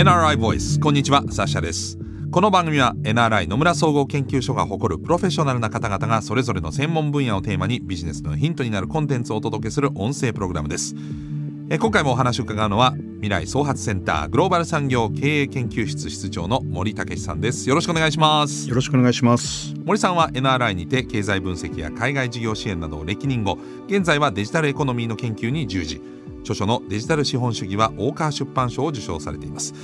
[0.00, 0.80] NRI ボイス。
[0.80, 1.98] こんにちはサッシャです。
[2.30, 10.94] この番組は NRI 野村総合研究所が誇るプロフェッショナルな方々がそれぞれの専門分野をテーマにビジネスのヒントになるコンテンツをお届けする音声プログラムです。
[11.68, 17.68] え今回もお話を伺うのは未来創発センターグローバル産業経営研究室室長の森武さんです。
[17.68, 18.70] よろしくお願いします。
[18.70, 19.74] よろしくお願いします。
[19.84, 26.00] 森さんは NRI にて経済分析や海外事業支援などを歴任後現在はデジタルエコノミーの研究に従事
[26.40, 29.74] 著書のデジタル資本主義は大川出版賞を受賞されています。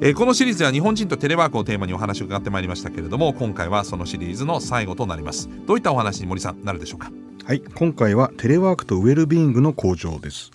[0.00, 5.48] えー、このシリーズは日本人とテレワークをテーマにお話を伺ってまいりましたけれども今回はそのシリーズの最後となります。
[5.66, 7.10] どういったお話に森さんなるでしょうか？
[7.44, 10.50] はい今回はテレワークとウェルビーイングの向上です。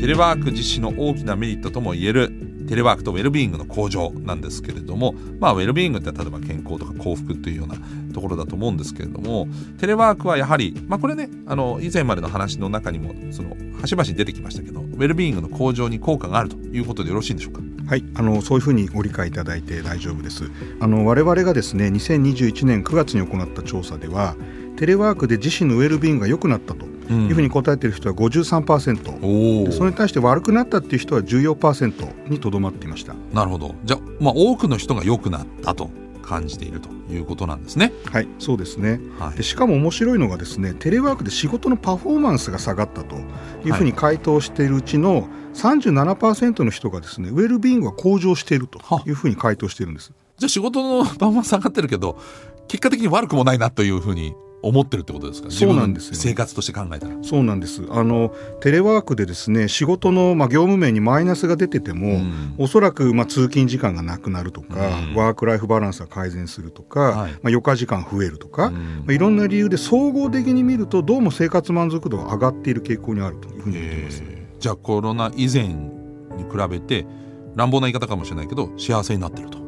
[0.00, 2.37] テレワーク実施の大きなメリットともいえる
[2.68, 7.76] テレワークとウェルビーイングの向上なんですけれども、まあ、ウェルビーイングって例えば健康とか幸福というような
[8.12, 17.60] ところだと思うんですけれどもテレワークはやはり、まあ、これねあの以前までの話の中にもその端々に出てきましたけどウェルビーイングの向上に効果があるということでよろしいんでしょうか？
[17.88, 20.50] はいあのそういうふうにご理解いただいて大丈夫です。
[20.80, 24.36] あの我々がですね2021年9月に行った調査では
[24.76, 33.14] テレワークで自身のウェルビーイングが良くなったというふうに答えている人は53%、うん、それに対して悪くなったっていう人は14%にとどまっていました。
[33.32, 33.74] なるほど。
[33.84, 35.90] じゃあ、まあ、多くの人が良くなったと
[36.28, 37.90] 感じているということなんですね。
[38.12, 43.16] はいそうですね、はい、でしかも面白いのがですねテレワークで仕事のパフォーマンスが下がったと
[43.64, 50.12] いうふうに回答しているうちの37%の人がですねウェルビーイングが向上しているというふうに回答しているんです。
[50.36, 52.20] じゃあ仕事のパフォーマンス下がってるけど
[52.68, 55.50] 結果的に悪くもないなというふうに思ってるってことですか？
[55.50, 57.14] そうなんです生活として考えたら。
[57.22, 57.86] そうなんです。
[57.90, 74.22] あのテレワークでですね仕事の、まあ、業務面にマイナスが出てても、うん、おそらく、まあ、通勤時間がなくなるとか、うん、ワーク・ライフ・バランスが改善するとか、はい、まあ、余暇時間増えるとか、うん、まあ、いろんな理由で総合的に見るとどうも生活満足度が上がっている傾向にあるというふうに見てます、
[74.58, 77.06] じゃあコロナ以前に比べて
[77.54, 79.58] 乱暴な言い方かもしれないけど幸せになってると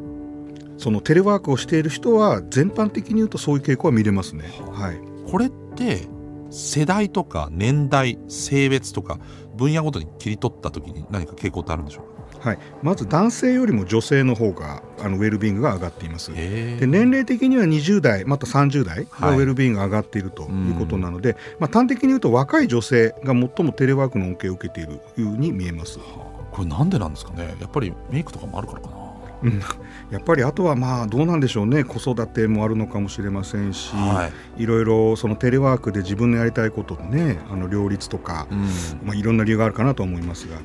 [0.81, 4.45] そのテレワークをしている人は全般的に言うとそういう傾向は見れますね。
[4.73, 6.09] はい、これって
[6.51, 9.19] 世代とか年代性別とか
[9.57, 12.49] 分野ごとに切り取った時に何か傾向ってあるんでしょうか？
[12.49, 16.35] はい、まず男性よりも女性の方があのウェルビーイングが上がっています。
[16.35, 26.05] で年齢的には20代また30代がウェルビーイングが上がっているということなので、はい、まあ、端的に言うと若い女性が最もテレワークの恩恵を受けているように見えます、は
[26.51, 27.55] あ、これなんでなんですかね？
[27.61, 28.97] やっぱりメイクとかもあるからかな
[29.43, 29.61] うん、
[30.11, 31.85] やっぱりあとはまあどうなんでしょうね。
[31.85, 38.59] 子育てもあるのかもしれませんし、はい、いろいろそのテレワークで自分のやりたいこととねあの両立とか、うん、
[39.05, 40.57] まあ、いろんな理由があるかなと思いますが。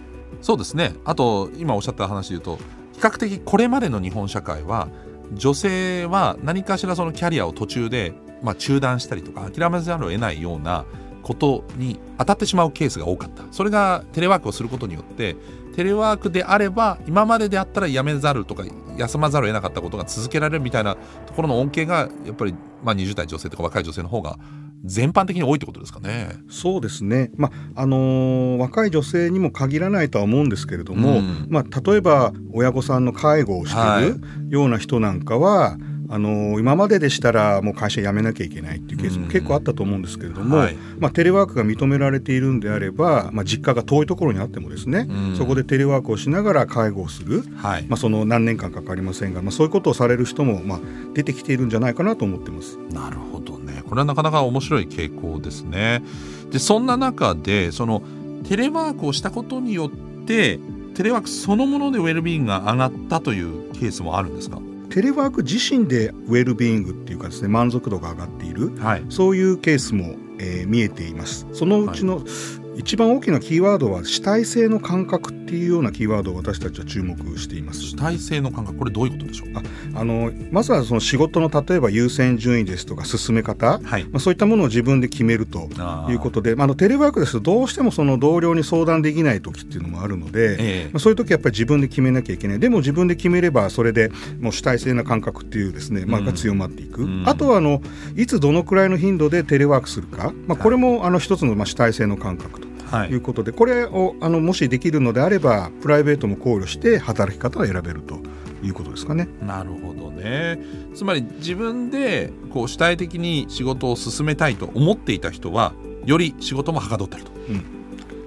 [0.42, 0.94] そうですね。
[1.06, 2.60] あと今おっしゃった話でいうと
[2.94, 4.88] 比較的これまでの日本社会は
[5.34, 10.86] 女性は何かしらそのキャリアを途中で、まあ、中断したりとか諦めざるを得ないような
[11.24, 13.44] ことに当たってしまうケースが多かった。
[13.52, 15.36] それがテレワークをすることによって
[15.76, 18.64] テレワークであれば今までであったら辞めざるとか
[18.98, 24.40] 休まざるを得なかったことが続けられるみたいなところの恩恵がやっぱり、まあ、20代女性とか若い女性の方が
[24.86, 26.38] 全般的に多いってことですかね。
[26.48, 27.32] そうですね。
[27.36, 35.72] まああのー、若い女性にも限らないとは思うんですけれども、うん、まあ例えば親御さんの介護をしているような人なんかは。
[35.72, 45.08] はいあの今まででしたらもう会社辞めなきゃいけないっていうケースも結構あったと思うんですけれども、はい、まあ、テレワークが認められているんであれば、まあ、実家が遠いところにあってもですね、
[45.38, 50.80] そこでテレワークをしながら介護をする、はい、まあ、その何年間かかりませんが、まあ、そういうことをされる人も、まあ、
[51.14, 52.78] 出てきているんじゃないかなと思ってます。
[52.92, 53.84] なるほどね。
[53.88, 56.04] これはなかなか面白い傾向ですね。
[56.52, 58.02] でそんな中でその
[58.48, 60.60] テレワークをしたことによって
[60.94, 64.60] テレワークそのものでウェルビーイングが上がったというケースもあるんですか？
[64.96, 71.46] テレワーク自身でウェルビーイングっていうかですね満足度が上がっている、はい、そういうケースも、えー、見えています。
[71.52, 77.82] そのうちの、はい一番大きなキーワードは主体性の感覚っていうようなキーワードを私たちは注目しています。
[77.82, 78.78] 主体性の感覚。
[78.80, 79.48] これどういうことでしょう？
[79.96, 85.70] ああのまずはその仕事の例えば優先順位ですとか進め方、はい、まあ、そういったものを自分で決めると
[86.10, 92.60] いうことであのテレワークですとどうしてもその同僚に相談できない時っていうのもあるので、えまあ、そういう時やっぱり自分で決めなきゃいけない。
[92.60, 97.82] でも自分で決めればそれでもう主体性な感覚っていうですね、まあ、が強まっていく、うん、あとはあの
[98.16, 102.65] いつどのくらいの頻度でテレワークするか、まあ、これもあの一つのまあ主体性の感覚と
[103.08, 103.14] い。
[103.14, 108.20] うことで、はい、これをあのもしできるのであればプライベートも考慮して働き方を選べると
[108.64, 109.28] いうことですかね。
[109.42, 110.60] なるほどね。
[110.96, 115.74] つまり自分でこう主体的に仕事を進めたいと思っていた人は
[116.06, 117.32] より仕事もはかどってると。
[117.50, 117.66] うん、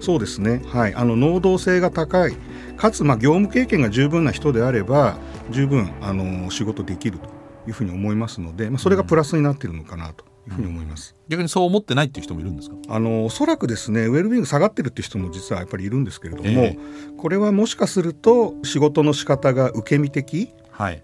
[0.00, 2.36] そうですね、はい、あの能動性が高い
[2.76, 5.18] かつまあ業務経験が十分な人であれば
[5.50, 7.28] 十分あの仕事できると
[7.66, 12.76] いうふうに思いますので、まあ、それがプラスになっているのかなといいうふうに思います、うん、逆にそう思ってないっていう人もいるんですか？
[12.88, 20.50] あのおそらくですねウェルビーイング下がってるっていう人も実はやっぱりいるんですけれども、えー、これはもしかすると仕事の仕方が受け身的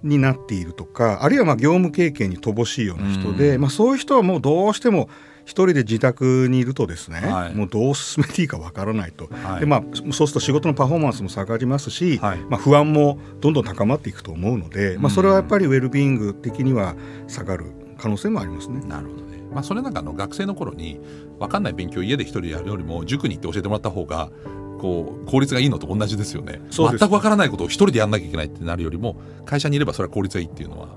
[0.03, 5.09] になっているとか、はい、あるいはまあ業務経験に乏しいような人で、まあ、そういう人はもうどうしても
[5.45, 16.95] 一人で自宅にいるとですね、はい、もうどう進めていいかわからないと、はい、でまあ、そうすると仕事のパフォーマンスも下がりますし、はい、まあ、不安もどんどん高まっていくと思うので、まあ、それはやっぱりウェルビーイング的には
[17.29, 17.67] 下がる
[17.99, 18.81] 可能性もありますね。
[18.87, 21.01] なるほどねまあ、それなんかの学生の頃に
[21.39, 24.31] 分かんない勉強を家で一人でやるよりも塾に行って教えてもらった方が
[24.81, 30.89] こう効率がいいのと同じですよね全く分からないことを一人でやんなきゃいけないってなるよりも会社にいればそれは効率がいいっていうのは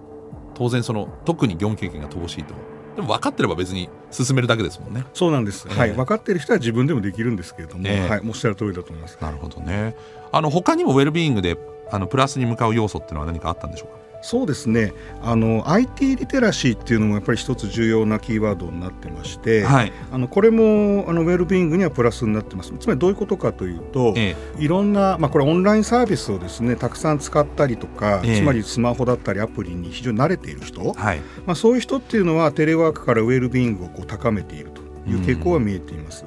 [0.55, 2.55] 当然その特に業務経験が乏しいと
[2.95, 5.05] でも分かってれば別に進めるだけですもんね。
[5.13, 5.67] そうなんです。
[5.69, 9.19] えー、はい、分かってる人は自分でもできるんですけれども、えー、はい、おっしゃる通りだと思います。
[9.21, 9.95] なるほどね。
[10.31, 11.59] あの他にもウェルビーイングで
[11.91, 13.97] あのプラスに向かう要素っていうのは何かあったんでしょうか？
[14.21, 14.93] そうですね。
[15.21, 22.73] あの IT リテラシーっていうのもやっぱり一つ重要なキーワードになってまして、はい、あのこれもあのウェルビーイングにはプラスになってます。
[22.79, 36.25] つまりどういうことかというと、ええ、いろんな、まあ、これオンラインサービスをですねたくさん使ったりとか、え、つまりスマホだったりアプリに非常に慣れている人、はい、まあ、そういう人っていうのはテレワークからウェルビーイングをこう高めているという傾向は見えています。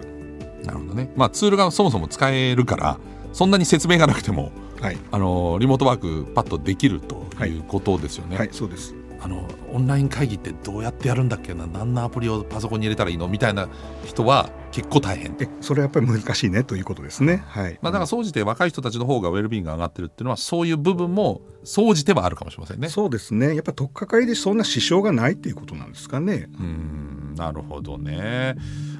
[0.64, 2.98] なるほどね、まあ、ツールがそもそも使えるから
[3.32, 8.36] そんなに説明がなくてもはい、あのリモートワークパッとできるということですよね。
[8.36, 11.66] はい、はい、そうですあのオンライン会議ってどうやってやるんだっけな？
[11.66, 13.28] 何のアプリをパソコンに入れたらいいの？
[13.28, 13.68] みたいな
[14.06, 17.44] 人は結構大変それはやっぱり難しいねということですね。
[17.46, 22.88] はいまあ、だから総じて若い人たちの方がウェルビーングが上がってるっていうのはそういう部分も総じてはあるかもしれませんね。
[22.88, 26.48] そうですねやっぱ取っかかりでそんな支障がないっていうことなんですかね。
[26.58, 28.56] うんなるほどね。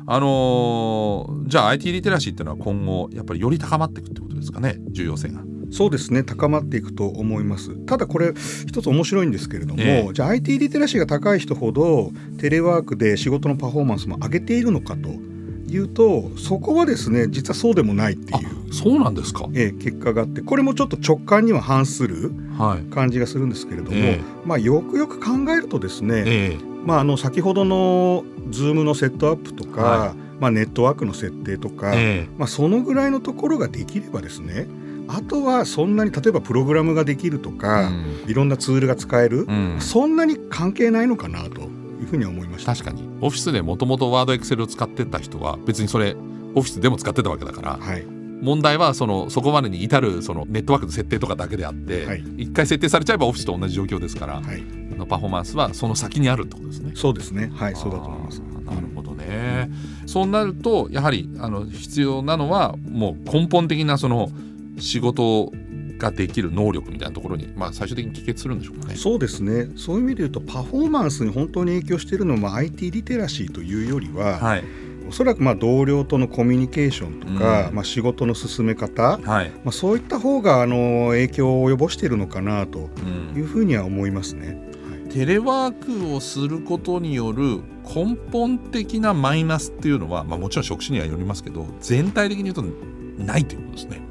[0.06, 4.76] あのー、じゃあ IT リテラシーっていうのは今後やっぱりより高まっていくってことですかね？
[4.90, 5.40] 重要性が。
[5.70, 7.74] そうですね高まっていくと思います。
[7.86, 8.32] ただこれ
[8.66, 22.32] 一つ面白いんですけれども、えー、じゃあ IT リテラシーが高い人ほどテレワークで仕事のパフォーマンスも上げているのかというとそこはですね実はそうでもないっていうそうなんですか、えー、結果があってこれもちょっと直感には反する
[22.90, 24.12] 感じがするんですけれども、はいえ。
[24.14, 31.94] ー、まあ、よくよく考えるとですね、えー、まあ、あの先ほどの Zoom のセットアップとか、はい、まあ、ネットワークの設定とか、
[32.36, 34.66] まあ、そのぐらいのところができればですね
[35.12, 42.72] あとはそんなに例えばプログラムができるとか、うん、いろんなツールが使える、うん、そんなに関係ないのかなというふうに思いました。
[42.72, 43.08] 確かに。
[43.20, 46.16] オフィスでもともとワードエクセルを使ってた人は別にそれ
[46.54, 48.04] オフィスでも使ってたわけだから、はい、
[48.40, 54.62] 問題はそのそこまでに至るそのネットワークの設定とかだけであって、はい、1回設定されちゃえばオフィスと同じ状況ですから、はい、
[54.96, 56.68] のパフォーマンスはその先にあるってこと。
[56.68, 56.92] ですね。
[56.94, 57.50] そうですね。
[57.54, 58.40] はいそうだと思います。
[58.40, 59.68] なるほどね、
[60.02, 64.30] うん、そうなるとやはりあの必要なのはもう根本的なその
[64.80, 65.52] 仕事
[65.98, 68.96] ができる能力みたいなところに、まあ、最終的に帰結するんでしょうかね。
[68.96, 74.64] そうですねそういう意味で言うとパフォーマンスに本当に影響しているのは IT リテラシーというよりは、はい、
[75.08, 82.90] おそらくまあ同僚とのコミュニケーションとか、うん、まあ、仕事の進め方、はい、まあ、そういった方があの影響を及ぼしているのかなと
[83.36, 84.60] いうふうには思いますね。
[85.04, 92.62] うん、テレワークをすることによる根本的なマイナスっていうのは、まあ、もちろん職種にはよりますけど全体的に言うと
[93.20, 94.09] ないということですね。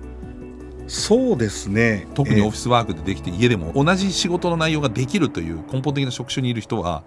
[0.90, 2.08] そうですね。
[2.16, 7.04] 特にオフィスワークでできて、家でも同じ仕事の内容ができるという根本的な職種にいる人は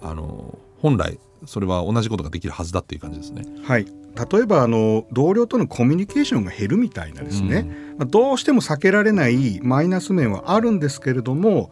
[0.00, 3.44] あの本来それは同じことができるはずだっていう感じですね。
[3.64, 3.86] はい。
[4.32, 11.70] 例えばあの同僚とのコミュニケーションが減るみたいなですね、うん、まあ、どうしても避けられないマイナス面はあるんですけれども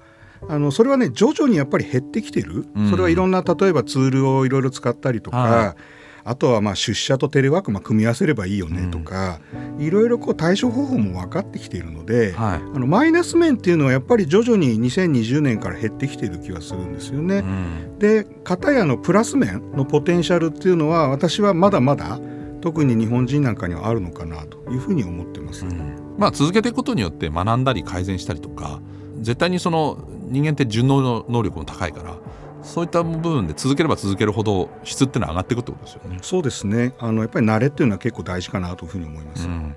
[0.49, 9.41] あのそれはね徐々にやっぱり減ってきてる、うん、それはいろんな例えばツールをいろいろ使ったりとか、はいあとはまあ出社とテレワークまあ組み合わせればいいよねとか、
[9.79, 17.39] いろいろこう対処方法も分かってきているので、はい、あのマイナス面っていうのはやっぱり徐々に2020年から減ってきている気がするんですよね。
[17.39, 22.19] うん、で片やのプラス面のポテンシャルっていうのは私はまだまだ
[22.61, 25.65] 特に日本人なんかにはあるのかなというふうに思ってます。
[25.65, 28.81] うん、まあ、続けていくことによって学んだり改善したりとか
[29.21, 29.99] 絶対にその
[30.29, 32.17] 人間って順応の能力も高いから
[32.62, 36.19] そういった部分で続ければ続けるほど質ってのは上がっていくってことですよね。
[36.23, 39.47] そうですねあのやっぱり慣れっていうのは結構大事かなというふうに思います。
[39.47, 39.77] うん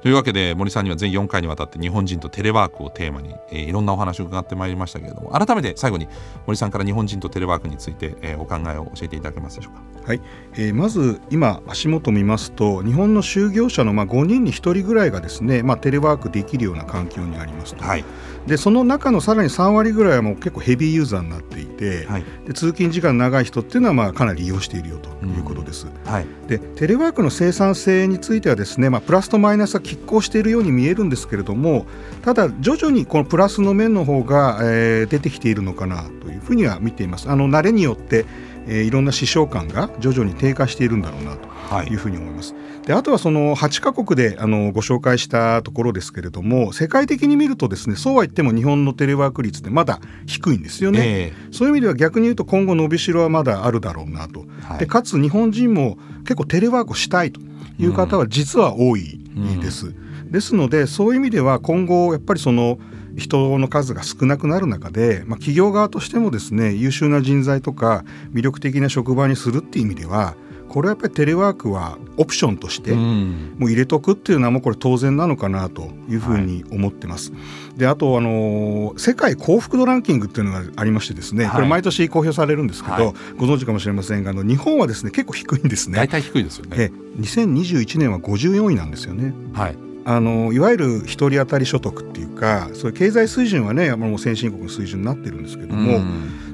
[0.00, 6.08] というわけで森さんには全4回にわたって日本人とテレワークをテーマに、えー、いろんなお話を伺ってまいりましたけれども改めて最後に
[6.46, 9.82] 森さんから日本人とテレワークについて、えー、お考えを教えていただけますでしょうか？
[10.08, 10.20] はい、
[10.54, 17.84] えー、まず今足元見ますと日本の就業者のまあ5人に1人ぐらいがですね、まあ、テレワークできるような環境にありますと。
[17.84, 18.04] はい
[18.48, 25.86] でその中のさらに3割ぐらいはもう結構ヘビーユーザーになっていて、はい、で通勤時間長い人っていうのはまあかなり利用しているよということです。
[25.86, 31.86] うんはい、でテレワークの生産性についてはですね、まあ、プラスとマイナスは拮抗しているように見えるんですけれども
[32.22, 37.28] ただ徐々にこのプラスの面の方が、えー、出てきているのかなというふうには見ています。
[37.28, 38.26] あの慣れによって
[38.68, 41.48] えー、いろんな死傷感が徐々に低下しているんだろうなと
[41.90, 41.94] い。
[41.94, 42.54] うふうに思います。
[42.54, 57.40] はい、であとはその8カ国であのご紹介したところですけれども世界的に見るとですねそうは言っても日本のテレワーク率ってまだ低いんですよね、えー、そういう意味では逆に言うと今後伸びしろはまだあるだろうなと、はい、でかつ日本人も結構テレワークをしたいと
[57.78, 59.20] いう方は実は多い
[59.60, 59.88] です。
[59.88, 62.78] うんですのでそういう意味では今後やっぱりその
[63.16, 70.36] 人の数が少なくなる中で、まあ、企業側としてもですね優秀な人材とか魅力的な職場にするっていう意味では
[70.68, 77.32] これはやっぱりテレワークはオプションとしてもう入れとくっていうのはもうこれ当然なのかなというふうに思ってます。
[77.32, 77.38] は
[77.76, 85.96] い、であとあの世界幸福度ランキングっていうのがありましてですね、はい、これ毎年公表されるんですけど、はい、ご存知かもしれませんがあの日本はですね結構低いんですね。
[85.96, 86.76] 大体低いですよね。
[86.78, 89.34] え2021年は54位なんですよね。
[89.52, 95.98] はいあのいわゆる1人当たり所得っていうかそういう経済水準はねもう先進国の水準になってるんですけども、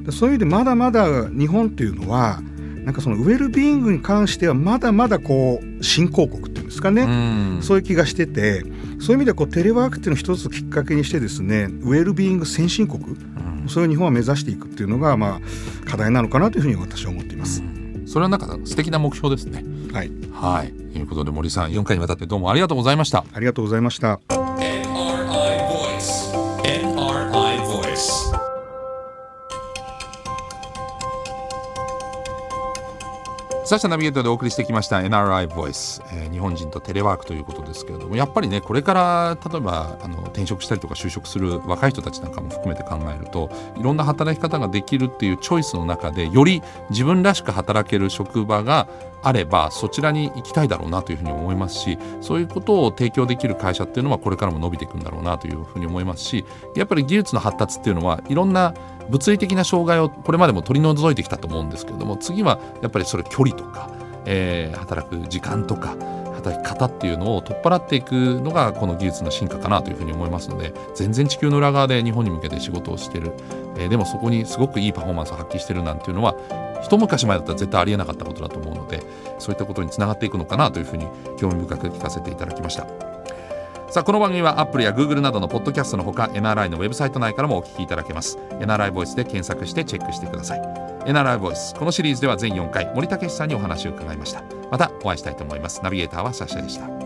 [0.08, 2.42] うそういう意味でまだまだ日本っていうのは
[2.84, 7.02] なんかそのウェルビーイングに関してはまだまだこう新興国っていうんですかね、
[7.60, 13.16] うそういう気がしててそういう意味ではこうテレワークっていうのを一つきっかけにしてですねウェルビーイング先進国、
[13.68, 17.62] それを日本は目指していくっていうのがまあ課題なのかなというふうに私は思っています。
[18.06, 19.64] それはなんか素敵な目標ですね。
[19.92, 20.10] はい。
[20.32, 20.72] はい。
[20.72, 23.24] ということで森さん4回にわたってどうもありがとうございました。
[23.32, 24.43] ありがとうございました。
[33.66, 48.86] サシャナビゲートでお送りしてきました NRI Voice、えー、日本人とテレワークということですけれどもやっぱりねこれから例えばあの転職したりとか就職する若い人たちなんかも含めて考えるといろんな働き方ができるっていうチョイスの中でより自分らしく働ける職場が
[49.22, 56.44] あればそちらに行きたいだろうなというふうに思いますしそういうことを提供できる会社っていうのはこれからも伸びていくんだろうなというふうに思いますし
[56.76, 58.74] やっぱり技術の発達っていうのはいろんな
[59.08, 63.90] 物理的な障害をこれまでも取り除いてきたと思うんですけれども次はやっぱりそれ距離とか、
[64.26, 65.96] えー、働く時間とか
[66.34, 73.32] 働き方っていうのを取っ払っていくのがこの技術の進化かなというふうに思いますので全然地球の裏側で日本に向けて仕事をしてる、
[73.76, 76.34] えー、でもそこにすごくいいパフォーマンスを発揮してるなんていうのは
[76.82, 79.02] 一昔前だったら絶対ありえなかったことだと思うので
[79.38, 81.06] そういったことにつながっていくのかなというふうに
[81.38, 83.13] 興味深く聞かせていただきました。
[83.94, 88.38] さあこの番組は Apple や Google などのポッドキャストのほか NRI のウェブサイト内からもお聞きいただけます。
[88.58, 90.60] NRI ボイスで検索してチェックしてください。
[91.06, 94.42] NRI ボイスこのシリーズでは全4回森武さんにお話を伺いました。
[94.72, 95.80] またお会いしたいと思います。
[95.84, 97.03] ナビゲーターはサシャでした。